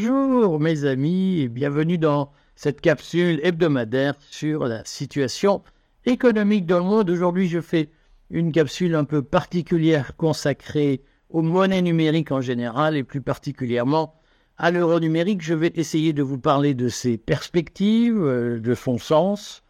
[0.00, 5.64] Bonjour mes amis et bienvenue dans cette capsule hebdomadaire sur la situation
[6.06, 7.10] économique dans le monde.
[7.10, 7.90] Aujourd'hui, je fais
[8.30, 14.14] une capsule un peu particulière consacrée aux monnaies numériques en général et plus particulièrement
[14.56, 15.42] à l'euro numérique.
[15.42, 19.64] Je vais essayer de vous parler de ses perspectives, euh, de son sens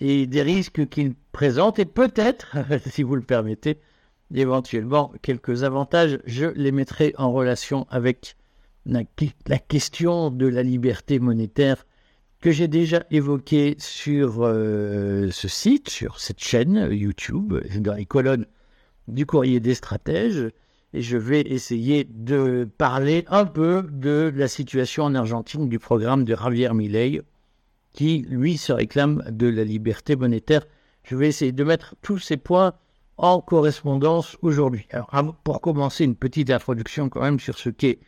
[0.00, 3.78] et des risques qu'il présente et peut-être, si vous le permettez,
[4.34, 6.18] éventuellement quelques avantages.
[6.24, 8.36] Je les mettrai en relation avec
[8.86, 9.04] la,
[9.58, 11.86] question de la liberté monétaire
[12.40, 18.46] que j'ai déjà évoquée sur euh, ce site, sur cette chaîne YouTube, dans les colonnes
[19.08, 20.50] du courrier des stratèges.
[20.92, 26.24] Et je vais essayer de parler un peu de la situation en Argentine du programme
[26.24, 27.20] de Javier Milei,
[27.92, 30.66] qui, lui, se réclame de la liberté monétaire.
[31.04, 32.72] Je vais essayer de mettre tous ces points
[33.18, 34.86] en correspondance aujourd'hui.
[34.90, 37.98] Alors, pour commencer, une petite introduction quand même sur ce qu'est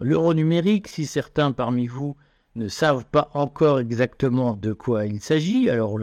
[0.00, 0.88] l'euro numérique.
[0.88, 2.16] Si certains parmi vous
[2.54, 5.98] ne savent pas encore exactement de quoi il s'agit, alors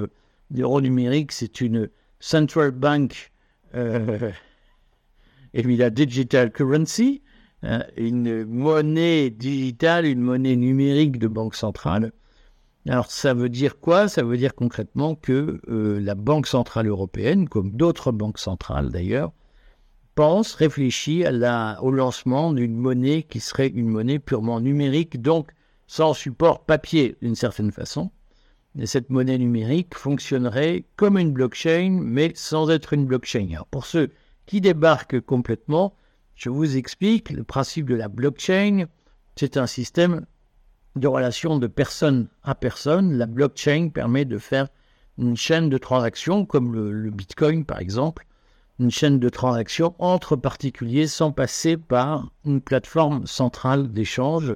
[0.52, 3.32] l'euro numérique, c'est une central bank
[3.76, 4.32] euh,
[5.54, 7.22] et la digital currency,
[7.64, 12.12] hein, une monnaie digitale, une monnaie numérique de banque centrale.
[12.88, 14.08] Alors ça veut dire quoi?
[14.08, 19.32] Ça veut dire concrètement que euh, la Banque centrale européenne, comme d'autres banques centrales d'ailleurs,
[20.16, 21.26] pense, réfléchit
[21.82, 25.52] au lancement d'une monnaie qui serait une monnaie purement numérique, donc
[25.88, 28.12] sans support papier d'une certaine façon.
[28.78, 33.48] Et cette monnaie numérique fonctionnerait comme une blockchain, mais sans être une blockchain.
[33.72, 34.12] Pour ceux
[34.46, 35.96] qui débarquent complètement,
[36.36, 38.86] je vous explique le principe de la blockchain.
[39.38, 40.26] C'est un système
[40.96, 43.18] de relations de personne à personne.
[43.18, 44.68] La blockchain permet de faire
[45.18, 48.26] une chaîne de transactions, comme le, Bitcoin par exemple,
[48.80, 54.56] une chaîne de transactions entre particuliers sans passer par une plateforme centrale d'échange,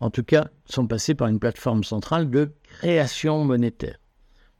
[0.00, 3.98] en tout cas sans passer par une plateforme centrale de création monétaire.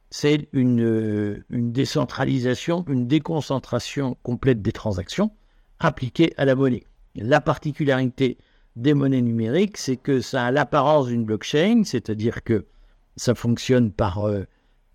[0.09, 5.31] C'est une, une décentralisation, une déconcentration complète des transactions
[5.79, 6.85] appliquées à la monnaie.
[7.15, 8.37] La particularité
[8.75, 12.65] des monnaies numériques, c'est que ça a l'apparence d'une blockchain, c'est-à-dire que
[13.15, 14.45] ça fonctionne par, euh,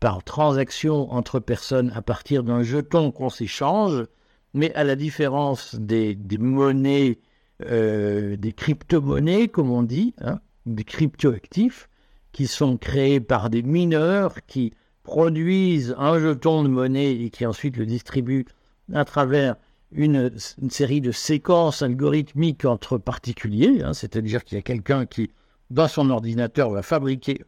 [0.01, 4.07] par transaction entre personnes à partir d'un jeton qu'on s'échange,
[4.55, 7.19] mais à la différence des, monnaies,
[7.67, 11.89] euh, des crypto-monnaies, comme on dit, hein, des crypto-actifs,
[12.33, 14.73] qui sont créés par des mineurs qui
[15.03, 18.47] produisent un jeton de monnaie et qui ensuite le distribuent
[18.93, 19.57] à travers
[19.93, 20.31] une,
[20.69, 25.31] série de séquences algorithmiques entre particuliers, hein, c'est-à-dire qu'il y a quelqu'un qui,
[25.71, 27.43] dans son ordinateur, va fabriquer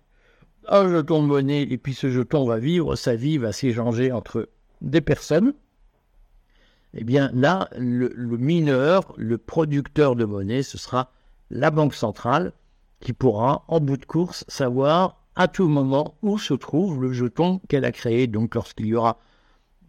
[0.69, 4.49] un jeton de monnaie et puis ce jeton va vivre sa vie, va s'échanger entre
[4.81, 5.55] des personnes.
[6.95, 11.11] Eh bien là, le, le, mineur, le producteur de monnaie, ce sera
[11.51, 12.53] la banque centrale
[13.01, 17.61] qui pourra, en bout de course, savoir à tout moment où se trouve le jeton
[17.69, 18.27] qu'elle a créé.
[18.27, 19.19] Donc lorsqu'il y aura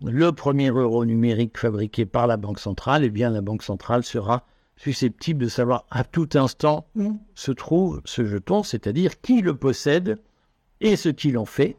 [0.04, 4.46] le premier euro numérique fabriqué par la Banque centrale, eh bien la Banque centrale sera
[4.76, 10.20] susceptible de savoir à tout instant où se trouve ce jeton, c'est-à-dire qui le possède
[10.84, 11.78] et ce qu'il en fait.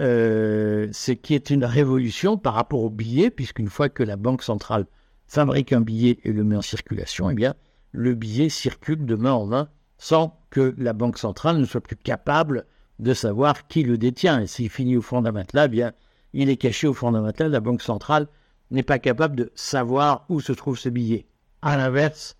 [0.00, 4.42] Euh, ce qui est une révolution par rapport au billet, puisqu'une fois que la Banque
[4.42, 4.86] centrale
[5.26, 7.54] fabrique un billet et le met en circulation, eh bien
[7.92, 11.96] le billet circule de main en main sans que la Banque centrale ne soit plus
[11.96, 12.66] capable
[12.98, 14.42] de savoir qui le détient.
[14.42, 15.92] Et s'il finit au fond d'un matelas, eh bien
[16.34, 17.50] il est caché au fondamental.
[17.50, 18.28] La Banque centrale
[18.70, 21.26] n'est pas capable de savoir où se trouve ce billet.
[21.62, 22.36] À l'inverse,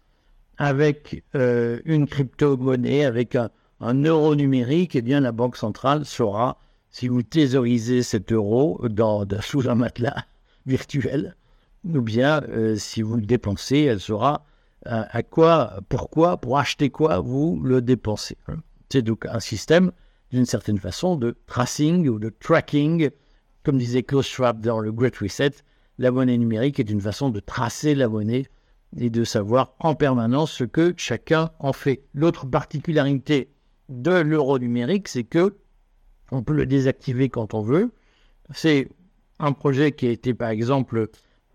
[0.59, 3.50] avec euh, une crypto-monnaie, avec un,
[3.81, 6.59] euro numérique, eh bien, la Banque centrale saura
[6.91, 8.81] si vous thésaurisez cet euro
[9.42, 10.25] sous un matelas
[10.66, 11.37] virtuel,
[11.84, 14.47] ou bien euh, si vous le dépensez, elle saura
[14.84, 18.37] à, euh, à quoi, pourquoi, pour acheter quoi vous le dépensez.
[18.88, 19.93] C'est donc un système,
[20.31, 23.11] d'une certaine façon, de tracing ou de tracking
[23.67, 25.50] comme disait Klaus Schwab dans le Great Reset,
[25.99, 28.46] la monnaie numérique est une façon de tracer la monnaie
[28.96, 32.05] et de savoir en permanence ce que chacun en fait.
[32.14, 33.49] L'autre particularité
[33.88, 35.56] de l'euro numérique, c'est que
[36.33, 37.93] on peut le désactiver quand on veut.
[38.53, 38.88] C'est
[39.38, 41.09] un projet qui a été par exemple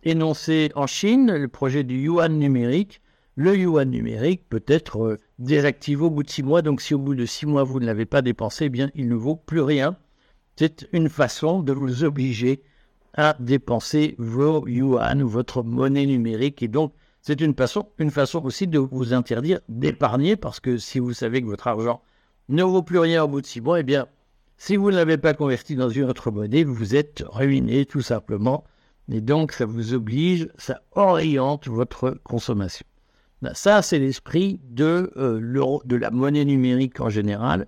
[0.03, 3.01] énoncé en Chine, le projet du yuan numérique.
[3.35, 6.99] Le yuan numérique peut être euh, désactivé au bout de six mois, donc si au
[6.99, 9.61] bout de six mois vous ne l'avez pas dépensé, eh bien il ne vaut plus
[9.61, 9.95] rien.
[10.57, 12.61] C'est une façon de vous obliger
[13.13, 16.61] à dépenser vos yuan, votre monnaie numérique.
[16.61, 21.41] Et donc, c'est une façon aussi de vous interdire d'épargner parce que si vous savez
[21.41, 22.01] que votre argent
[22.49, 24.07] ne vaut plus rien au bout de six mois, eh bien,
[24.57, 28.63] si vous ne l'avez pas converti dans une autre monnaie, vous êtes ruiné tout simplement.
[29.11, 32.85] Et donc, ça vous oblige, ça oriente votre consommation.
[33.41, 37.67] Ben, ça, c'est l'esprit de, euh, de la monnaie numérique en général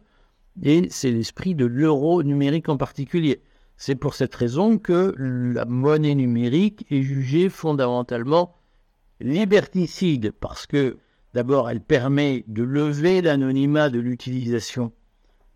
[0.62, 3.42] et c'est l'esprit de l'euro numérique en particulier.
[3.76, 8.56] C'est pour cette raison que la monnaie numérique est jugée fondamentalement
[9.20, 10.98] liberticide, parce que
[11.34, 14.92] d'abord elle permet de lever l'anonymat de l'utilisation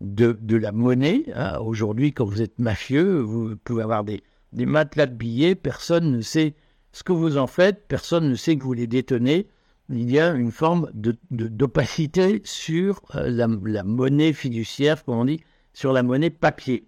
[0.00, 1.24] de, la monnaie.
[1.34, 1.58] Hein.
[1.58, 4.22] Aujourd'hui, quand vous êtes mafieux, vous pouvez avoir des,
[4.52, 6.54] matelas de billets, personne ne sait
[6.92, 9.48] ce que vous en faites, personne ne sait que vous les détenez.
[9.90, 10.90] Il y a une forme
[11.30, 15.40] d'opacité sur euh, la, monnaie fiduciaire, comme on dit,
[15.72, 16.86] sur la monnaie papier.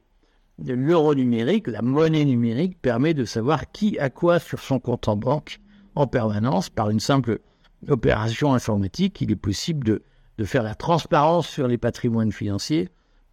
[0.62, 5.16] L'euro numérique, la monnaie numérique, permet de savoir qui a quoi sur son compte en
[5.16, 5.60] banque
[5.94, 7.40] en permanence par une simple
[7.88, 9.20] opération informatique.
[9.20, 12.88] Il est possible de, faire la transparence sur les patrimoines financiers.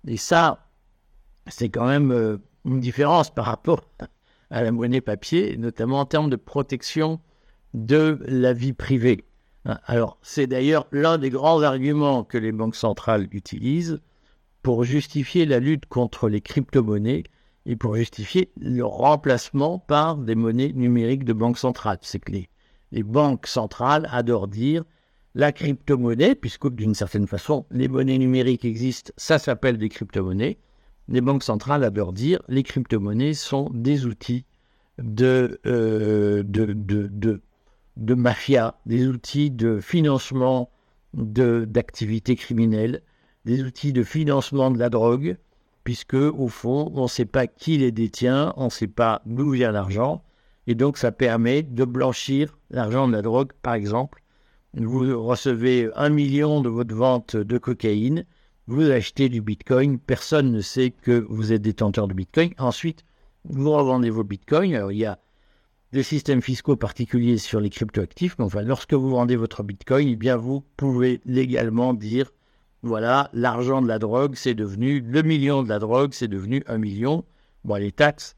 [0.07, 0.67] Et ça,
[1.47, 3.81] c'est quand même euh, une différence par rapport
[4.49, 7.21] à la monnaie papier, notamment en termes de protection
[7.73, 9.23] de la vie privée.
[9.65, 14.01] Hein, alors, c'est d'ailleurs l'un des grands arguments que les banques centrales utilisent
[14.61, 17.23] pour justifier la lutte contre les crypto-monnaies
[17.65, 21.99] et pour justifier le remplacement par des monnaies numériques de banques centrales.
[22.01, 22.49] C'est que les,
[22.91, 24.83] les banques centrales adorent dire
[25.35, 30.57] la crypto-monnaie, puisque d'une certaine façon, les monnaies numériques existent, ça s'appelle des crypto-monnaies
[31.07, 34.45] les banques centrales adorent dire les crypto-monnaies sont des outils
[34.97, 37.41] de, euh, de, de,
[37.97, 40.69] de, mafia, des outils de financement
[41.13, 43.01] d'activités criminelles,
[43.45, 45.37] des outils de financement de la drogue,
[45.83, 49.51] puisque au fond, on ne sait pas qui les détient, on ne sait pas d'où
[49.51, 50.23] vient l'argent,
[50.67, 54.21] et donc ça permet de blanchir l'argent de la drogue, par exemple.
[54.73, 58.25] Vous recevez un million de votre vente de cocaïne,
[58.67, 62.51] vous achetez du Bitcoin, personne ne sait que vous êtes détenteur de Bitcoin.
[62.57, 63.05] Ensuite,
[63.45, 64.75] vous revendez vos Bitcoins.
[64.75, 65.19] Alors, il y a
[65.93, 70.15] des systèmes fiscaux particuliers sur les cryptoactifs, mais enfin, lorsque vous vendez votre Bitcoin, eh
[70.17, 72.33] bien, vous pouvez légalement dire,
[72.83, 76.77] voilà, l'argent de la drogue, c'est devenu, le million de la drogue, c'est devenu un
[76.77, 77.23] million.
[77.63, 78.35] Bon, les taxes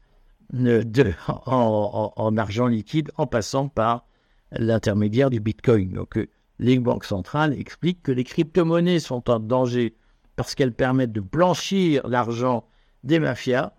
[0.52, 1.12] de,
[1.46, 4.06] en, en, argent liquide en passant par
[4.52, 5.92] l'intermédiaire du Bitcoin.
[5.92, 9.94] Donc, euh, les banques centrales expliquent que les crypto-monnaies sont en danger
[10.36, 12.64] parce qu'elles permettent de blanchir l'argent
[13.04, 13.72] des mafias,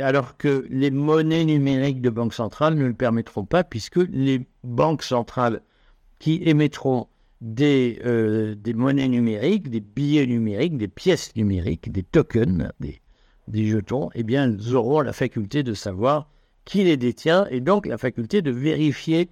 [0.00, 5.02] alors que les monnaies numériques de banque centrale ne le permettront pas, puisque les banques
[5.02, 5.62] centrales
[6.18, 7.08] qui émettront
[7.40, 13.00] des, euh, des monnaies numériques, des billets numériques, des pièces numériques, des tokens, des,
[13.48, 16.30] des jetons, eh bien, elles auront la faculté de savoir
[16.64, 19.30] qui les détient et donc la faculté de vérifier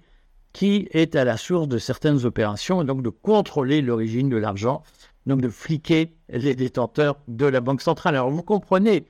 [0.53, 4.83] qui est à la source de certaines opérations et donc de contrôler l'origine de l'argent
[5.25, 8.15] donc de fliquer les détenteurs de la Banque centrale.
[8.15, 9.05] Alors vous comprenez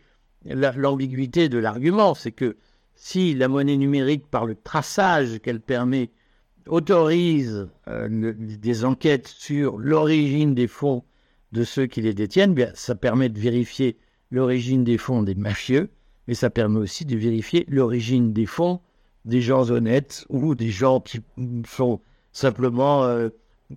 [0.45, 2.57] l'ambiguïté de l'argument, c'est que
[2.95, 6.11] si la monnaie numérique, par le traçage qu'elle permet,
[6.67, 11.03] autorise euh, des enquêtes sur l'origine des fonds
[11.51, 13.97] de ceux qui les détiennent, bien, ça permet de vérifier
[14.35, 15.89] l'origine des fonds des mafieux,
[16.27, 18.81] mais ça permet aussi de vérifier l'origine des fonds
[19.23, 21.21] des gens honnêtes ou des gens qui
[21.67, 22.01] sont
[22.31, 23.29] simplement euh,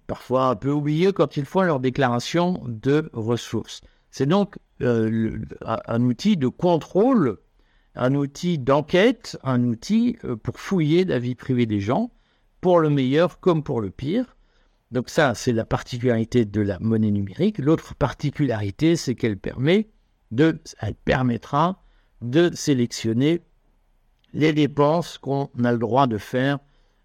[0.07, 3.81] parfois un peu oubliés quand ils font leur déclaration de ressources.
[4.11, 7.39] C'est donc euh, un outil de contrôle,
[7.95, 12.11] un outil d'enquête, un outil euh, pour fouiller la vie privée des gens,
[12.61, 14.37] pour le meilleur comme pour le pire.
[14.91, 17.59] Donc ça, c'est la particularité de la monnaie numérique.
[17.59, 19.89] L'autre particularité, c'est qu'elle permet
[20.37, 21.83] elle permettra
[22.21, 23.43] de sélectionner
[24.33, 26.59] les dépenses qu'on a le droit de faire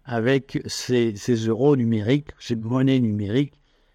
[0.04, 1.14] avec ces,
[1.46, 3.54] euros numériques, ces monnaies numériques,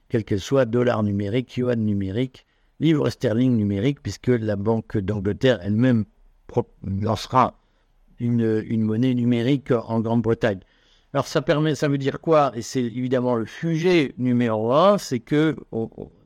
[0.09, 2.45] quelles qu'elles soient, dollars numériques, yuan numériques,
[2.79, 6.05] livres sterling numériques, puisque la Banque d'Angleterre elle-même
[6.83, 7.59] lancera
[8.19, 10.61] une, une, monnaie numérique en Grande-Bretagne.
[11.13, 12.51] Alors ça permet, ça veut dire quoi?
[12.55, 15.55] Et c'est évidemment le sujet numéro un, c'est que,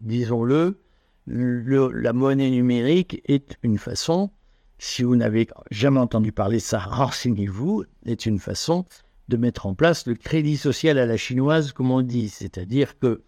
[0.02, 0.80] disons-le,
[1.28, 4.32] la monnaie numérique est une façon,
[4.78, 8.86] si vous n'avez jamais entendu parler ça, renseignez-vous, est une façon
[9.30, 12.30] de mettre en place le crédit social à la chinoise, comme on dit.
[12.30, 13.24] C'est-à-dire que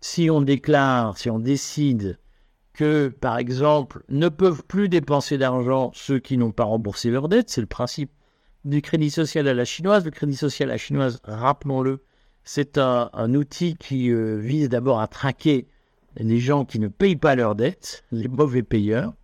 [0.00, 2.18] si on déclare, si on décide
[2.72, 7.50] que, par exemple, ne peuvent plus dépenser d'argent ceux qui n'ont pas remboursé leurs dettes,
[7.50, 8.12] c'est le principe
[8.64, 10.04] du crédit social à la chinoise.
[10.04, 12.04] Le crédit social à la chinoise, rappelons-le,
[12.44, 15.68] c'est un, outil qui euh, vise d'abord à traquer
[16.16, 19.14] les gens qui ne payent pas leurs dettes, les mauvais payeurs,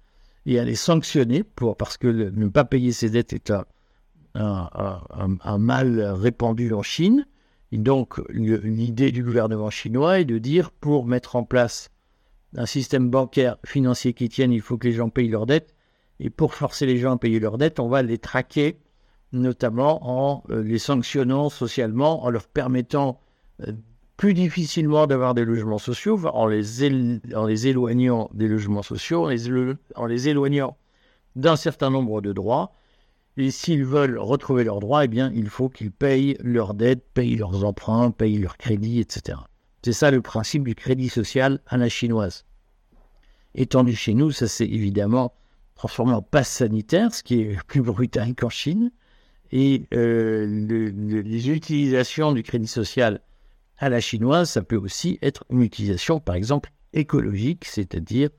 [0.46, 3.66] et à les sanctionner pour, parce que ne pas payer ses dettes est un,
[4.34, 7.26] un, mal répandu en Chine.
[7.72, 11.90] Et donc, l'idée du gouvernement chinois est de dire pour mettre en place
[12.56, 15.74] un système bancaire financier qui tienne, il faut que les gens payent leurs dettes.
[16.20, 18.78] Et pour forcer les gens à payer leurs dettes, on va les traquer,
[19.32, 23.20] notamment en euh, les sanctionnant socialement, en leur permettant
[23.66, 23.72] euh,
[24.16, 26.84] plus difficilement d'avoir des logements sociaux en les,
[27.66, 29.48] éloignant des logements sociaux, en les,
[29.94, 30.76] en les éloignant
[31.34, 32.72] d'un certain nombre de droits.
[33.36, 37.36] Et s'ils veulent retrouver leurs droits, eh bien, il faut qu'ils payent leurs dettes, payent
[37.36, 39.38] leurs emprunts, payent leurs crédits, etc.
[39.82, 42.46] C'est ça le principe du crédit social à la chinoise.
[43.54, 45.34] Étendu chez nous, ça s'est évidemment
[45.74, 48.90] transformé en passe sanitaire, ce qui est plus brutal qu'en Chine.
[49.52, 53.20] Et euh, les utilisations du crédit social
[53.78, 58.30] à la chinoise, ça peut aussi être une utilisation, par exemple, écologique, c'est-à-dire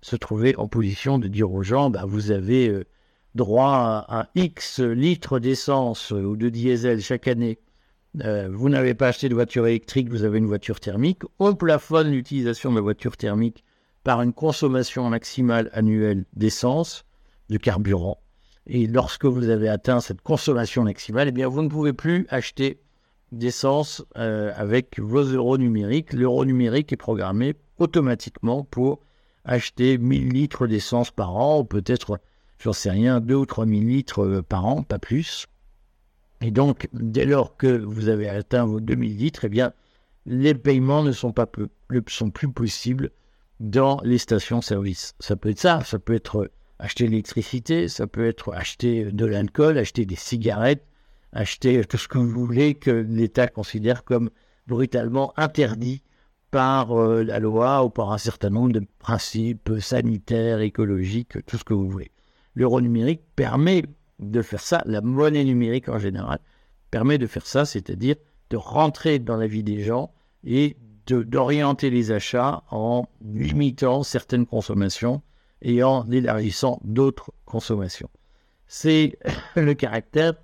[0.00, 2.84] se trouver en position de dire aux gens, bah, vous avez euh,
[3.34, 7.58] droit à, X litres d'essence ou de diesel chaque année.
[8.24, 11.22] Euh, vous n'avez pas acheté de voiture électrique, vous avez une voiture thermique.
[11.38, 13.64] On plafonne l'utilisation de la voiture thermique
[14.04, 17.04] par une consommation maximale annuelle d'essence,
[17.50, 18.18] de carburant.
[18.66, 22.80] Et lorsque vous avez atteint cette consommation maximale, eh bien, vous ne pouvez plus acheter
[23.32, 26.12] d'essence euh, avec vos euros numériques.
[26.12, 29.00] L'euro numérique est programmé automatiquement pour
[29.44, 32.20] acheter 1000 litres d'essence par an, ou peut-être,
[32.58, 35.46] j'en sais rien, 2 ou 3000 litres euh, par an, pas plus.
[36.40, 39.72] Et donc, dès lors que vous avez atteint vos 2000 litres, eh bien,
[40.26, 41.68] les paiements ne sont, pas peu,
[42.08, 43.10] sont plus possibles
[43.60, 45.14] dans les stations-service.
[45.20, 49.78] Ça peut être ça, ça peut être acheter l'électricité, ça peut être acheter de l'alcool,
[49.78, 50.84] acheter des cigarettes,
[51.36, 54.30] acheter tout ce que vous voulez que l'État considère comme
[54.66, 56.02] brutalement interdit
[56.50, 61.64] par euh, la loi ou par un certain nombre de principes sanitaires, écologiques, tout ce
[61.64, 62.10] que vous voulez.
[62.54, 63.84] L'euro numérique permet
[64.18, 66.38] de faire ça, la monnaie numérique en général
[66.90, 68.16] permet de faire ça, c'est-à-dire
[68.50, 70.12] de rentrer dans la vie des gens
[70.44, 70.76] et
[71.06, 75.22] d'orienter les achats en limitant certaines consommations
[75.62, 78.10] et en élargissant d'autres consommations.
[78.66, 79.18] C'est
[79.56, 80.34] le caractère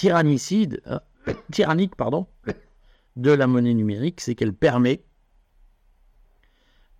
[0.00, 0.98] tyrannicide, euh,
[1.52, 2.26] tyrannique pardon,
[3.16, 5.02] de la monnaie numérique, c'est qu'elle permet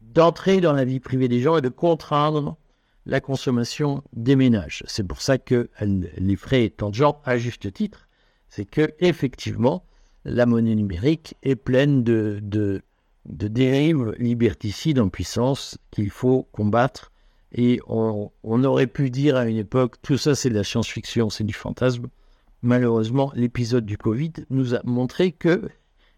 [0.02, 2.58] d'entrer dans la vie privée des gens et de contraindre
[3.06, 4.84] la consommation des ménages.
[4.86, 8.06] C'est pour ça que les frais étant de genre à juste titre,
[8.50, 9.86] c'est que effectivement
[10.26, 12.82] la monnaie numérique est pleine de,
[13.24, 17.12] dérives liberticides en puissance qu'il faut combattre.
[17.52, 21.44] Et on, aurait pu dire à une époque, tout ça c'est de la science-fiction, c'est
[21.44, 22.08] du fantasme.
[22.62, 25.68] Malheureusement, l'épisode du Covid nous a montré que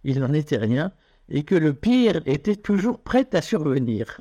[0.04, 0.92] il n'en était rien
[1.28, 4.20] et que le pire était toujours prêt à survenir.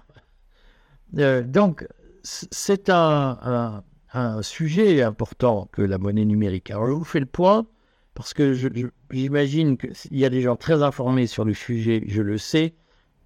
[1.17, 1.87] Euh, donc,
[2.23, 3.83] c'est un,
[4.41, 6.69] sujet important que la monnaie numérique.
[6.69, 7.65] Alors, je vous fais le point
[8.13, 8.53] parce que
[9.11, 12.75] j'imagine qu'il y a des gens très informés sur le sujet, je le sais,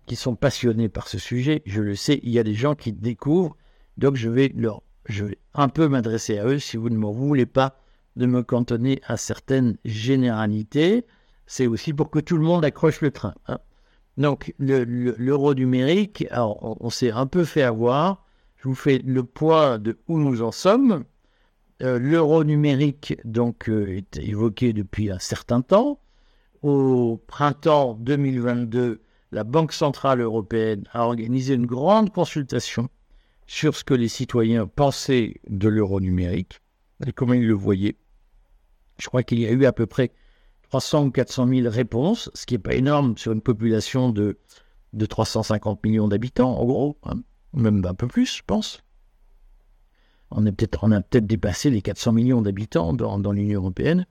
[0.06, 2.94] qui sont passionnés par ce sujet, je le sais, il y a des gens qui
[2.94, 3.58] découvrent,
[3.98, 7.08] donc je vais leur, je vais un peu m'adresser à eux si vous ne me
[7.08, 7.80] voulez pas
[8.16, 11.06] de me cantonner à certaines généralités.
[11.46, 13.36] C'est aussi pour que tout le monde accroche le train.
[13.48, 13.60] Hein.
[14.18, 18.26] Donc, l'euro numérique, on, s'est un peu fait avoir.
[18.58, 21.04] Je vous fais le point de où nous en sommes.
[21.82, 26.00] Euh, l'euro numérique, donc, euh, est évoqué depuis un certain temps.
[26.62, 29.02] Au printemps 2022,
[29.34, 32.88] la Banque Centrale Européenne a organisé une grande consultation
[33.48, 36.62] sur ce que les citoyens pensaient de l'euro numérique
[37.06, 37.98] et comment ils le voyaient.
[38.98, 40.12] Je crois qu'il y a eu à peu près
[40.70, 44.38] 300 ou 400 000 réponses, ce qui n'est pas énorme sur une population de,
[44.94, 47.16] de 350 millions d'habitants, en gros, hein.
[47.54, 48.82] même un peu plus, je pense.
[50.32, 54.06] On, a peut-être dépassé les 400 millions d'habitants dans, l'Union européenne.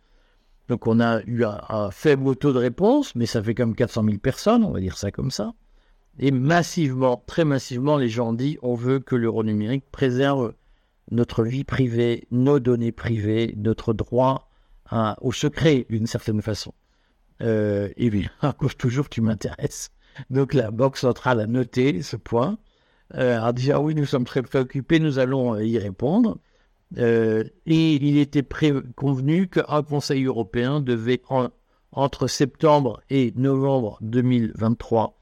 [0.68, 4.18] Donc on a eu un, faible taux de réponse, mais ça fait comme 400 000
[4.18, 5.52] personnes, on va dire ça comme ça.
[6.18, 10.54] Et massivement, très massivement, les gens disent on veut que l'euro numérique préserve
[11.10, 14.48] notre vie privée, nos données privées, notre droit
[15.20, 16.72] au secret d'une certaine façon.
[17.42, 19.90] Euh, et bien, cause toujours tu m'intéresses.
[20.30, 22.58] Donc la Banque centrale a noté ce point,
[23.14, 26.38] euh, a dit ah oui, nous sommes très préoccupés, nous allons y répondre.
[26.98, 28.46] Euh, et il était
[28.94, 31.20] convenu qu'un Conseil européen devait,
[31.92, 35.18] entre septembre et novembre 2023,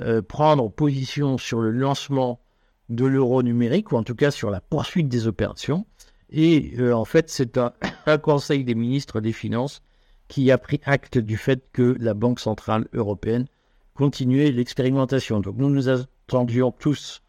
[0.00, 2.40] euh, prendre position sur le lancement
[2.88, 5.86] de l'euro numérique, ou en tout cas sur la poursuite des opérations.
[6.32, 7.58] Et euh, en fait, c'est
[8.06, 9.82] un, Conseil des ministres des Finances
[10.28, 13.46] qui a pris acte du fait que la Banque Centrale Européenne
[13.94, 15.40] continuait l'expérimentation.
[15.40, 17.22] Donc nous nous attendions tous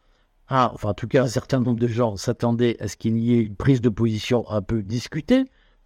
[0.48, 3.34] à, enfin en tout cas un certain nombre de gens s'attendaient à ce qu'il y
[3.34, 5.44] ait une prise de position un peu discutée,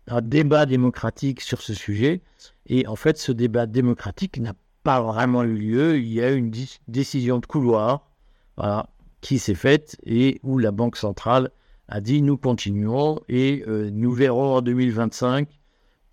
[0.08, 2.22] un débat démocratique sur ce sujet.
[2.68, 5.98] Et en fait, ce débat démocratique n'a pas vraiment eu lieu.
[5.98, 6.54] Il y a eu une
[6.88, 8.12] décision de couloir
[8.58, 8.90] voilà,
[9.22, 11.50] qui s'est faite et où la Banque centrale
[11.88, 15.48] a dit nous continuons et euh, nous verrons en 2025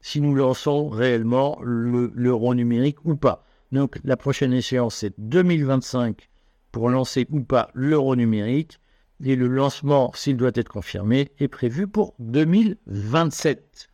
[0.01, 3.45] si nous lançons réellement l'euro numérique ou pas.
[3.73, 6.29] Donc la prochaine échéance, c'est 2025
[6.73, 8.79] pour lancer ou pas l'euro numérique.
[9.25, 13.89] Et le lancement, s'il doit être confirmé, est prévu pour 2027.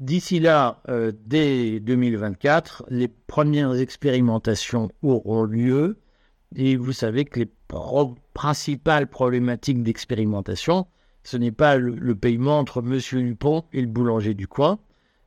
[0.00, 5.98] D'ici là, euh, dès 2024, les premières expérimentations auront lieu.
[6.56, 7.50] Et vous savez que les
[8.34, 10.86] principales problématiques d'expérimentation,
[11.22, 14.78] ce n'est pas le, paiement entre Monsieur Dupont et le boulanger du coin,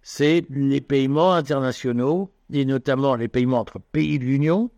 [0.02, 4.70] c'est les paiements internationaux, et notamment les paiements entre pays de l'Union,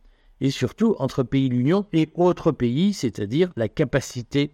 [0.41, 4.51] et surtout entre pays de l'Union et autres pays, c'est-à-dire la capacité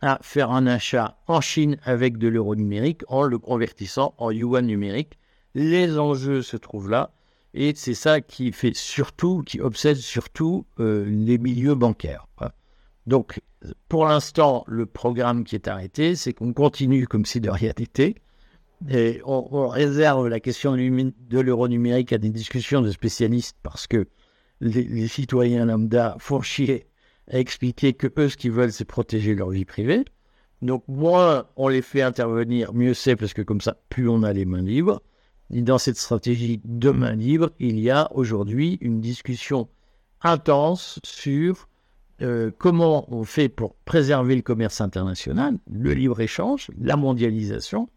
[0.00, 4.66] à faire un achat en Chine avec de l'euro numérique en le convertissant en yuan
[4.66, 5.18] numérique.
[5.54, 7.12] Les enjeux se trouvent là
[7.54, 12.26] et c'est ça qui fait surtout, qui obsède surtout euh, les milieux bancaires.
[13.06, 13.40] Donc,
[13.88, 18.14] pour l'instant, le programme qui est arrêté, c'est qu'on continue comme si de rien n'était.
[18.90, 24.08] Et on, réserve la question de l'euro numérique à des discussions de spécialistes parce que
[24.60, 26.86] les, citoyens lambda font chier
[27.30, 30.04] à expliquer que eux, ce qu'ils veulent, c'est protéger leur vie privée.
[30.60, 34.32] Donc, moins on les fait intervenir, mieux c'est, parce que comme ça, plus on a
[34.32, 35.02] les mains libres.
[35.50, 39.68] Et dans cette stratégie de main libre, il y a aujourd'hui une discussion
[40.22, 41.68] intense sur
[42.22, 47.88] euh, comment on fait pour préserver le commerce international, le libre-échange, la mondialisation?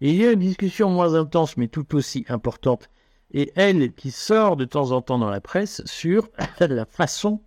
[0.00, 2.90] Et il y a une discussion moins intense, mais tout aussi importante,
[3.32, 6.28] et elle qui sort de temps en temps dans la presse sur
[6.60, 7.40] la façon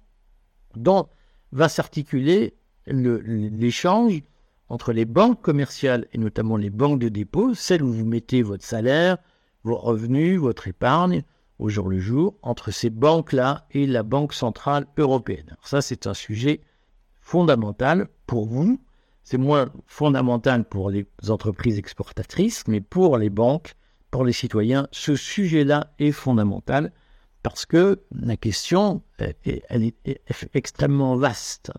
[0.76, 1.08] dont
[1.52, 2.56] va s'articuler
[2.88, 4.22] l'échange
[4.68, 8.64] entre les banques commerciales et notamment les banques de dépôt, celles où vous mettez votre
[8.64, 9.18] salaire,
[9.64, 11.24] vos revenus, votre épargne
[11.60, 15.46] au jour le jour, entre ces banques-là et la Banque centrale européenne.
[15.50, 16.62] Alors ça, c'est un sujet
[17.22, 18.80] fondamental pour vous.
[19.24, 23.74] C'est moins fondamental pour les entreprises exportatrices, mais pour les banques,
[24.12, 26.92] pour les citoyens, ce sujet-là est fondamental
[27.42, 30.22] parce que la question, elle est
[30.54, 31.72] extrêmement vaste.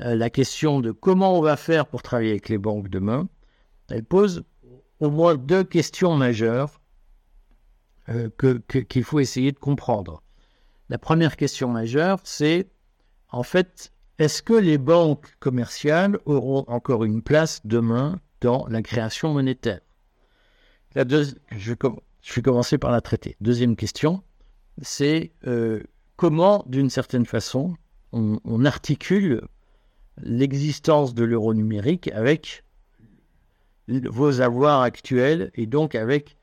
[0.00, 3.28] Euh, la question de comment on va faire pour travailler avec les banques demain,
[3.90, 4.44] elle pose
[5.00, 6.80] au moins deux questions majeures
[8.08, 8.30] euh,
[8.88, 10.22] qu'il faut essayer de comprendre.
[10.88, 12.68] La première question majeure, c'est
[13.30, 19.32] en fait, est-ce que les banques commerciales auront encore une place demain dans la création
[19.32, 19.80] monétaire?
[20.94, 21.74] La je,
[22.34, 23.36] vais commencer par la traiter.
[23.42, 24.22] Deuxième question,
[24.80, 25.82] c'est euh,
[26.16, 27.76] comment, d'une certaine façon,
[28.12, 29.42] on, articule
[30.22, 32.64] l'existence de l'euro numérique avec
[33.86, 36.37] vos avoirs actuels et donc avec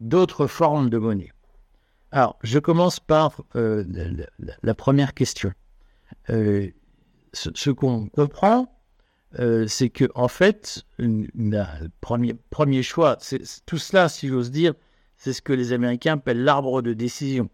[0.00, 1.32] d'autres formes de monnaie.
[2.12, 3.84] Alors, je commence par euh,
[4.62, 5.52] la, première question.
[6.28, 6.68] Euh,
[7.32, 8.74] ce, qu'on comprend,
[9.68, 11.28] c'est que en fait, le
[12.00, 13.16] premier, premier choix,
[13.64, 14.74] tout cela, si j'ose dire,
[15.16, 17.48] c'est ce que les Américains appellent l'arbre de décision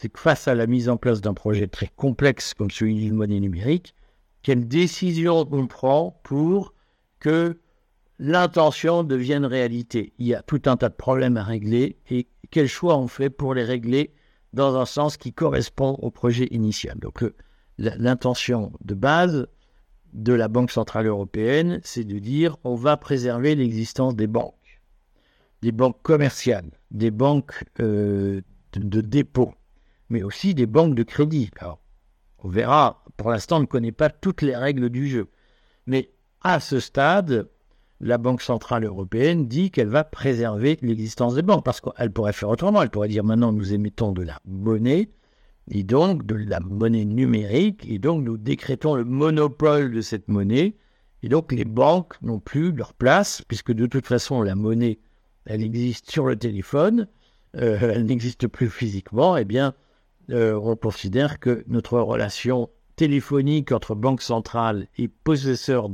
[0.00, 3.16] c'est que face à la mise en place d'un projet très complexe comme celui d'une
[3.16, 3.96] monnaie numérique,
[4.42, 6.72] quelle décision on prend pour
[7.18, 7.58] que
[8.18, 12.66] l'intention devienne réalité Il y a tout un tas de problèmes à régler et quel
[12.66, 14.14] choix on fait pour les régler
[14.52, 16.98] dans un sens qui correspond au projet initial.
[16.98, 17.24] Donc
[17.78, 19.46] l'intention de base
[20.12, 24.80] de la Banque Centrale Européenne, c'est de dire on va préserver l'existence des banques,
[25.62, 28.40] des banques commerciales, des banques euh,
[28.74, 29.52] de dépôt,
[30.08, 31.50] mais aussi des banques de crédit.
[31.60, 31.80] Alors,
[32.38, 35.28] on verra, pour l'instant, on ne connaît pas toutes les règles du jeu.
[35.86, 36.10] Mais
[36.42, 37.48] à ce stade,
[38.00, 42.48] la Banque Centrale Européenne dit qu'elle va préserver l'existence des banques, parce qu'elle pourrait faire
[42.48, 42.82] autrement.
[42.82, 45.10] Elle pourrait dire maintenant nous émettons de la monnaie,
[45.70, 50.76] et donc de la monnaie numérique, et donc nous décrétons le monopole de cette monnaie,
[51.22, 54.98] et donc les banques n'ont plus leur place, puisque de toute façon la monnaie,
[55.44, 57.08] elle existe sur le téléphone,
[57.56, 59.74] euh, elle n'existe plus physiquement, eh bien
[60.30, 65.88] euh, on considère que notre relation téléphonique entre banque centrale et possesseur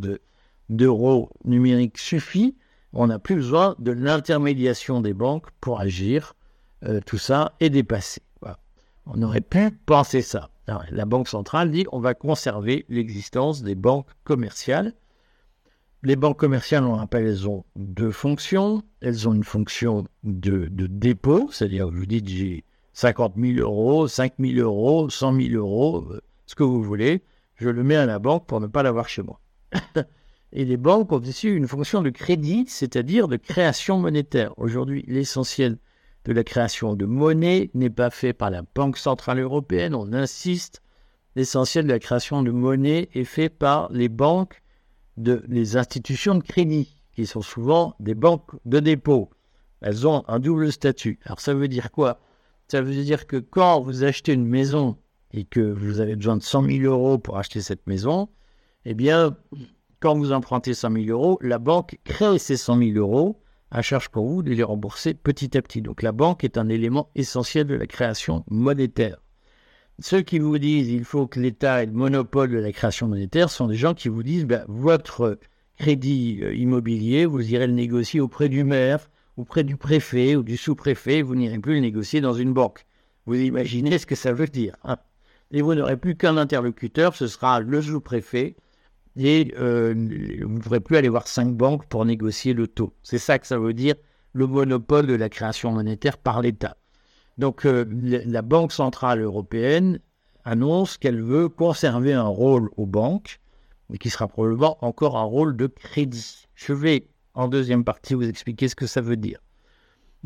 [0.68, 2.56] d'euros numériques suffit.
[2.92, 6.34] On n'a plus besoin de l'intermédiation des banques pour agir.
[6.84, 8.22] Euh, tout ça est dépassé.
[9.06, 10.50] On aurait pu penser ça.
[10.66, 14.94] la Banque centrale dit on va conserver l'existence des banques commerciales.
[16.02, 18.82] Les banques commerciales, on rappelle, elles ont deux fonctions.
[19.00, 24.34] Elles ont une fonction de, de dépôt, c'est-à-dire vous dites j'ai 50 000 euros, 5
[24.38, 27.22] 000 euros, 100 000 euros, euh, ce que vous voulez,
[27.56, 29.40] je le mets à la banque pour ne pas l'avoir chez moi.
[30.56, 34.56] Et les banques ont aussi une fonction de crédit, c'est-à-dire de création monétaire.
[34.56, 35.78] Aujourd'hui, l'essentiel
[36.24, 40.80] de la création de monnaie n'est pas fait par la Banque Centrale Européenne, on insiste.
[41.34, 44.62] L'essentiel de la création de monnaie est fait par les banques,
[45.16, 49.30] de, les institutions de crédit, qui sont souvent des banques de dépôt.
[49.80, 51.18] elles ont un double statut.
[51.24, 52.20] Alors ça veut dire quoi?
[52.68, 54.98] Ça veut dire que quand vous achetez une maison
[55.32, 58.28] et que vous avez besoin de 100 000 euros pour acheter cette maison,
[58.84, 59.36] eh bien,
[60.04, 63.40] quand vous empruntez 100 000 euros, la banque crée ces 100 000 euros
[63.70, 65.80] à charge pour vous de les rembourser petit à petit.
[65.80, 69.16] Donc la banque est un élément essentiel de la création monétaire.
[70.00, 73.48] Ceux qui vous disent il faut que l'État ait le monopole de la création monétaire
[73.48, 75.38] sont des gens qui vous disent ben, votre
[75.78, 80.58] crédit euh, immobilier, vous irez le négocier auprès du maire, auprès du préfet ou du
[80.58, 82.84] sous-préfet, vous n'irez plus le négocier dans une banque.
[83.24, 84.76] Vous imaginez ce que ça veut dire.
[84.84, 84.98] Hein.
[85.50, 88.56] et vous n'aurez plus qu'un interlocuteur, ce sera le sous-préfet,
[89.16, 89.94] et euh,
[90.42, 92.92] vous ne pourrez plus aller voir cinq banques pour négocier le taux.
[93.02, 93.94] C'est ça que ça veut dire
[94.32, 96.76] le monopole de la création monétaire par l'État.
[97.38, 97.84] Donc euh,
[98.26, 100.00] la Banque centrale européenne
[100.44, 103.40] annonce qu'elle veut conserver un rôle aux banques,
[103.88, 106.46] mais qui sera probablement encore un rôle de crédit.
[106.54, 109.38] Je vais en deuxième partie vous expliquer ce que ça veut dire.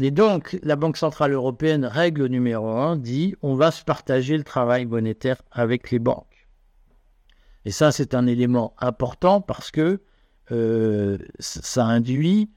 [0.00, 4.44] Et donc, la Banque Centrale Européenne, règle numéro un, dit on va se partager le
[4.44, 6.37] travail monétaire avec les banques.
[7.68, 10.00] Et ça, c'est un élément important parce que
[10.52, 12.50] euh, ça induit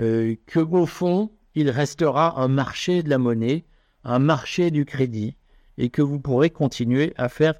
[0.00, 3.64] euh, que, au fond, il restera un marché de la monnaie,
[4.02, 5.36] un marché du crédit,
[5.78, 7.54] et que vous pourrez continuer à faire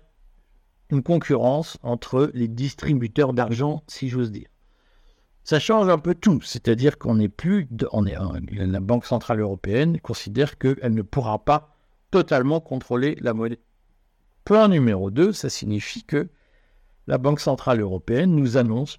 [0.90, 4.48] une concurrence entre les distributeurs d'argent, si j'ose dire.
[5.44, 7.68] Ça change un peu tout, c'est-à-dire qu'on n'est plus,
[8.50, 11.76] la Banque centrale européenne considère qu'elle ne pourra pas
[12.10, 13.60] totalement contrôler la monnaie.
[14.44, 16.30] Point numéro 2, ça signifie que
[17.06, 18.98] la Banque centrale européenne nous annonce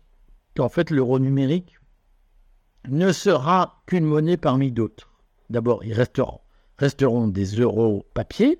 [0.55, 1.77] qu'en fait l'euro numérique
[2.89, 5.11] ne sera qu'une monnaie parmi d'autres.
[5.49, 8.59] D'abord, ils resteront, des euros papier,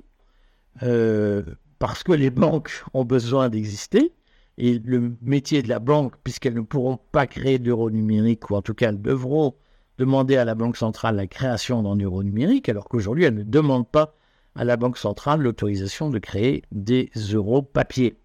[0.83, 1.43] euh,
[1.79, 4.13] parce que les banques ont besoin d'exister,
[4.57, 8.61] et le métier de la banque, puisqu'elles ne pourront pas créer d'euros numérique, ou en
[8.61, 9.53] tout cas elles devront
[9.97, 13.89] demander à la Banque centrale la création d'un euro numérique, alors qu'aujourd'hui elles ne demandent
[13.89, 14.15] pas
[14.55, 18.17] à la Banque centrale l'autorisation de créer des euros papier.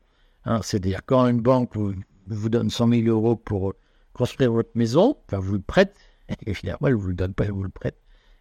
[0.44, 3.74] Hein, c'est-à-dire quand une banque vous, donne 100 000 euros pour
[4.12, 5.96] construire votre maison, enfin vous le prête,
[6.46, 7.98] et finalement elle ne vous le donne pas, elle vous le prête,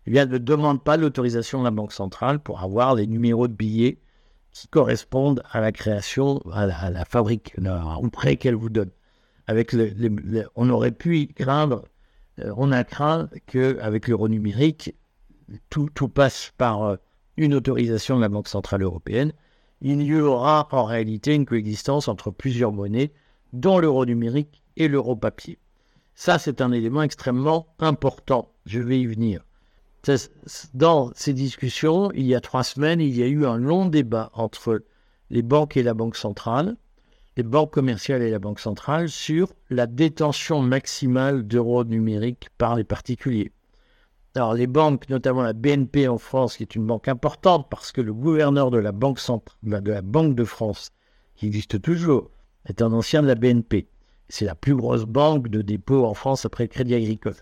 [0.07, 3.53] eh bien ne demande pas l'autorisation de la Banque centrale pour avoir les numéros de
[3.53, 3.99] billets
[4.51, 8.91] qui correspondent à la création, à la, fabrique, au prêt qu'elle vous donne.
[9.47, 9.75] Avec
[10.55, 11.85] on aurait pu craindre,
[12.39, 14.95] euh, on a craint qu'avec l'euro numérique,
[15.69, 16.95] tout, tout, passe par euh,
[17.37, 19.33] une autorisation de la Banque Centrale Européenne.
[19.81, 23.11] Il y aura en réalité une coexistence entre plusieurs monnaies,
[23.51, 25.57] dont l'euro numérique et l'euro papier.
[26.13, 28.51] Ça, c'est un élément extrêmement important.
[28.65, 29.43] Je vais y venir.
[30.73, 34.29] Dans ces discussions, il y a trois semaines, il y a eu un long débat
[34.33, 34.83] entre
[35.29, 36.75] les banques et la Banque centrale,
[37.37, 42.83] les banques commerciales et la Banque centrale, sur la détention maximale d'euros numériques par les
[42.83, 43.51] particuliers.
[44.35, 48.01] Alors les banques, notamment la BNP en France, qui est une banque importante parce que
[48.01, 49.19] le gouverneur de la Banque,
[49.63, 50.91] de, la banque de France,
[51.35, 52.31] qui existe toujours,
[52.65, 53.87] est un ancien de la BNP.
[54.29, 57.35] C'est la plus grosse banque de dépôt en France après le Crédit Agricole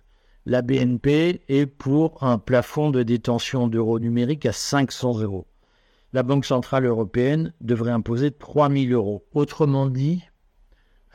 [0.49, 5.45] la BNP est pour un plafond de détention d'euros numériques à 500 euros.
[6.11, 9.27] La Banque Centrale Européenne devrait imposer 3000 euros.
[9.33, 10.23] Autrement dit,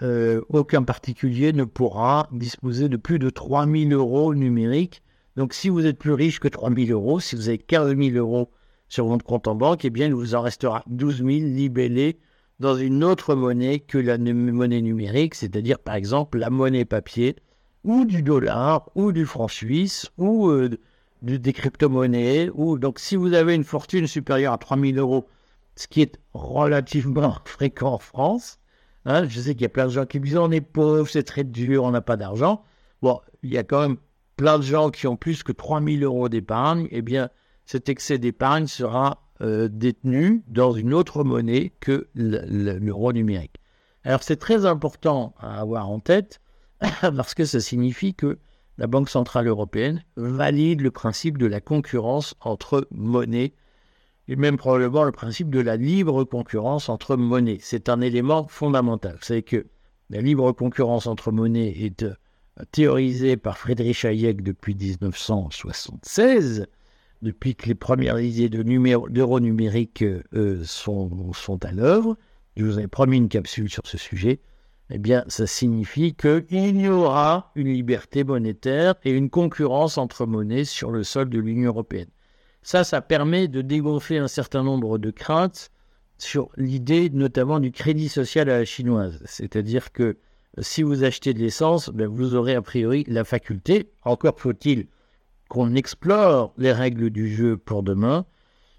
[0.02, 5.02] euh, aucun particulier ne pourra disposer de plus de 3000 euros numériques.
[5.36, 8.50] Donc si vous êtes plus riche que 3000 euros, si vous avez 15 000 euros
[8.88, 12.18] sur votre compte en banque, eh bien il vous en restera 12 000 libellés
[12.60, 17.36] dans une autre monnaie que la monnaie numérique, c'est-à-dire par exemple la monnaie papier
[17.84, 20.70] ou du dollar, ou du franc suisse, ou euh,
[21.22, 22.50] des crypto-monnaies.
[22.54, 22.78] Ou...
[22.78, 25.28] Donc, si vous avez une fortune supérieure à 3000 euros,
[25.76, 28.58] ce qui est relativement fréquent en France,
[29.04, 31.22] hein, je sais qu'il y a plein de gens qui disent on est pauvre, c'est
[31.22, 32.64] très dur, on n'a pas d'argent.
[33.02, 33.96] Bon, il y a quand même
[34.36, 36.88] plein de gens qui ont plus que 3000 euros d'épargne.
[36.90, 37.30] Eh bien,
[37.66, 43.56] cet excès d'épargne sera euh, détenu dans une autre monnaie que l'euro numérique.
[44.04, 46.40] Alors, c'est très important à avoir en tête
[47.00, 48.38] parce que ça signifie que
[48.76, 53.54] la Banque Centrale Européenne valide le principe de la concurrence entre monnaies
[54.28, 57.58] et même probablement le principe de la libre concurrence entre monnaies.
[57.60, 59.18] C'est un élément fondamental.
[59.20, 59.66] C'est que
[60.10, 62.04] la libre concurrence entre monnaies est
[62.72, 66.66] théorisée par Friedrich Hayek depuis 1976,
[67.22, 72.16] depuis que les premières idées d'euro numérique euh, sont, sont à l'œuvre.
[72.56, 74.40] Je vous avais promis une capsule sur ce sujet
[74.90, 80.64] eh bien, ça signifie qu'il y aura une liberté monétaire et une concurrence entre monnaies
[80.64, 82.10] sur le sol de l'Union européenne.
[82.62, 85.70] Ça, ça permet de dégonfler un certain nombre de craintes
[86.18, 89.22] sur l'idée notamment du crédit social à la chinoise.
[89.24, 90.18] C'est-à-dire que
[90.58, 94.86] si vous achetez de l'essence, ben, vous aurez a priori la faculté, encore faut-il
[95.48, 98.24] qu'on explore les règles du jeu pour demain.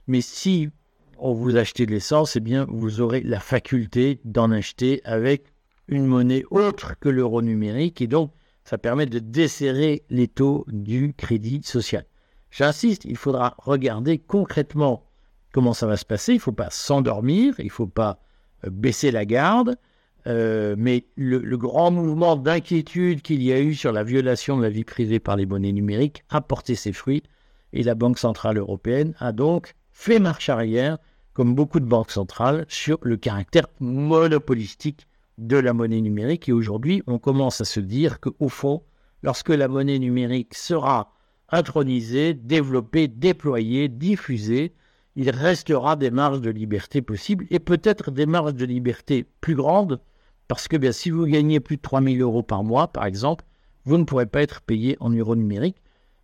[0.08, 0.70] Mais si
[1.18, 5.54] on vous achetez de l'essence, eh bien, vous aurez la faculté d'en acheter avec
[5.88, 8.02] une monnaie autre que l'euro numérique.
[8.02, 8.32] Et donc,
[8.64, 12.06] ça permet de desserrer les taux du crédit social.
[12.52, 15.06] J'insiste, il faudra regarder concrètement
[15.52, 16.34] comment ça va se passer.
[16.34, 18.20] Il ne faut pas s'endormir, il ne faut pas
[18.66, 19.78] euh, baisser la garde.
[20.28, 24.70] Euh, mais le, grand mouvement d'inquiétude qu'il y a eu sur la violation de la
[24.70, 27.22] vie privée par les monnaies numériques a porté ses fruits
[27.74, 30.98] et la Banque Centrale Européenne a donc fait marche arrière,
[31.34, 35.08] comme beaucoup de banques centrales, sur le caractère monopolistique
[35.38, 36.50] de la monnaie numérique.
[36.50, 38.82] Et aujourd'hui, on commence à se dire qu'au fond,
[39.22, 41.14] lorsque la monnaie numérique sera
[41.50, 44.74] intronisée, développée, déployée, diffusée,
[45.16, 50.00] il restera des marges de liberté possibles et peut-être des marges de liberté plus grandes
[50.48, 53.46] parce que bien, si vous gagnez plus de 3000 euros par mois, par exemple,
[53.86, 55.82] vous ne pourrez pas être payé en euros numériques.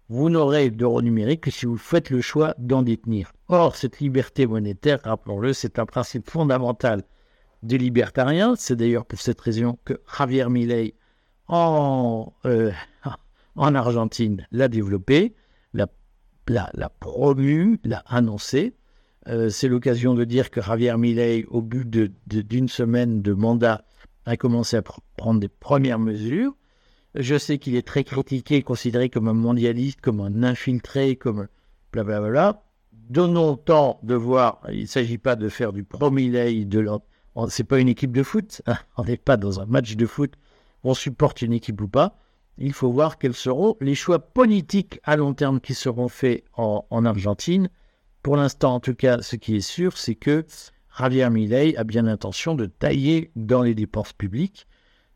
[0.09, 3.31] Vous n'aurez d'euros numériques que si vous faites le choix d'en détenir.
[3.47, 7.03] Or, cette liberté monétaire, rappelons-le, c'est un principe fondamental
[7.63, 8.55] des libertariens.
[8.57, 10.95] C'est d'ailleurs pour cette raison que Javier Milei,
[11.47, 12.71] en, euh,
[13.55, 15.33] en Argentine, l'a développé,
[15.73, 18.75] l'a, promu, l'a annoncé.
[19.27, 23.85] Euh, c'est l'occasion de dire que Javier Milei, au bout d'une semaine de mandat,
[24.25, 26.55] a commencé à prendre des premières mesures.
[27.15, 31.47] Je sais qu'il est très critiqué, considéré comme un mondialiste, comme un infiltré, comme
[31.91, 32.63] blablabla.
[33.09, 34.61] Donnons temps de voir.
[34.71, 36.87] Il ne s'agit pas de faire du promilei de
[37.49, 38.61] C'est pas une équipe de foot.
[38.67, 38.77] Hein.
[38.97, 40.33] On n'est pas dans un match de foot.
[40.83, 42.17] On supporte une équipe ou pas.
[42.57, 47.05] Il faut voir quels seront les choix politiques à long terme qui seront faits en
[47.05, 47.69] Argentine.
[48.23, 50.45] Pour l'instant, en tout cas, ce qui est sûr, c'est que
[50.97, 54.67] Javier Milei a bien l'intention de tailler dans les dépenses publiques,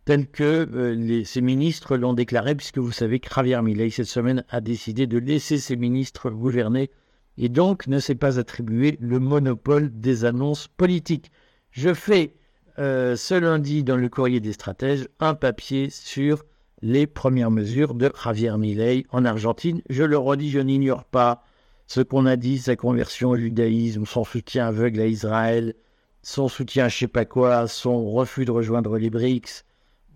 [0.05, 4.45] tel que euh, ses ministres l'ont déclaré, puisque vous savez que Javier Milei, cette semaine,
[4.49, 6.91] a décidé de laisser ses ministres gouverner
[7.37, 11.31] et donc ne s'est pas attribué le monopole des annonces politiques.
[11.71, 12.35] Je fais
[12.79, 16.43] euh, ce lundi dans le courrier des stratèges un papier sur
[16.81, 19.81] les premières mesures de Javier Milei en Argentine.
[19.89, 21.43] Je le redis, je n'ignore pas
[21.87, 25.75] ce qu'on a dit, sa conversion au judaïsme, son soutien aveugle à Israël,
[26.23, 29.63] son soutien à je sais pas quoi, son refus de rejoindre les BRICS.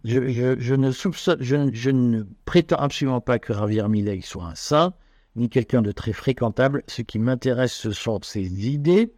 [0.05, 0.75] Je,
[1.91, 4.93] ne prétends absolument pas que Javier Milei soit un saint,
[5.35, 6.83] ni quelqu'un de très fréquentable.
[6.87, 9.13] Ce qui m'intéresse, ce sont ses idées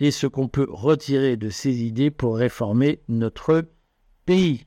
[0.00, 3.64] et ce qu'on peut retirer de ces idées pour réformer notre
[4.26, 4.66] pays.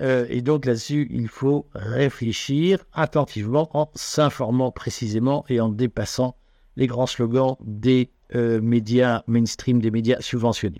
[0.00, 6.36] Euh, et donc là-dessus, il faut réfléchir attentivement en s'informant précisément et en dépassant
[6.78, 10.78] les grands slogans des euh, médias mainstream, des médias subventionnés.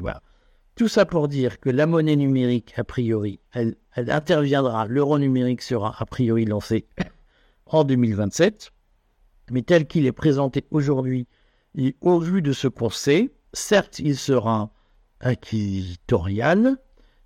[0.76, 5.92] Tout ça pour dire que la monnaie numérique, a priori, elle, interviendra, l'euro numérique sera
[5.98, 6.86] a priori lancé
[7.66, 8.70] en 2027,
[9.50, 11.26] mais tel qu'il est présenté aujourd'hui,
[12.00, 14.70] au vu de ce qu'on sait, certes, il sera
[15.20, 16.76] inquisitorial,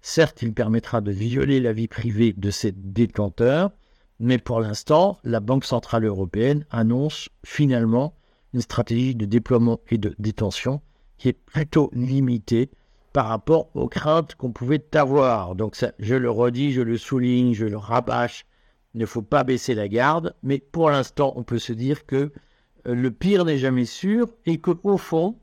[0.00, 3.70] certes, il permettra de violer la vie privée de ses détenteurs,
[4.18, 8.14] mais pour l'instant, la Banque Centrale Européenne annonce finalement
[8.54, 10.80] une stratégie de déploiement et de détention
[11.18, 12.70] qui est plutôt limitée
[13.12, 15.54] par rapport aux craintes qu'on pouvait avoir.
[15.54, 18.46] Donc ça, je le redis, je le souligne, je le rabâche,
[18.94, 22.32] il ne faut pas baisser la garde, mais pour l'instant, on peut se dire que
[22.86, 25.38] euh, le pire n'est jamais sûr et qu'au fond,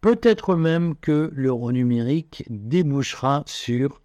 [0.00, 4.00] peut-être même que l'euro numérique débouchera sur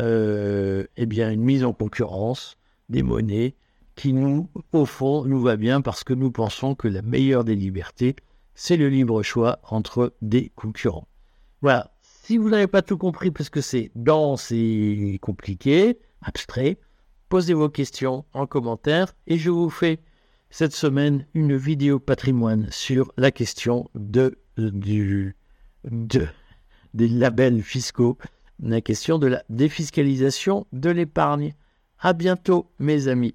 [0.00, 3.54] euh, eh une mise en concurrence des monnaies
[3.96, 7.56] qui nous, au fond, nous va bien parce que nous pensons que la meilleure des
[7.56, 8.14] libertés,
[8.54, 11.08] c'est le libre choix entre des concurrents.
[11.62, 11.92] Voilà.
[12.02, 16.76] Si vous n'avez pas tout compris parce que c'est dense et compliqué, abstrait,
[17.28, 20.00] posez vos questions en commentaire et je vous fais
[20.50, 25.36] cette semaine une vidéo patrimoine sur la question de, du,
[25.84, 26.26] de,
[26.94, 28.18] des labels fiscaux,
[28.60, 31.54] la question de la défiscalisation de l'épargne.
[32.00, 33.34] À bientôt, mes amis.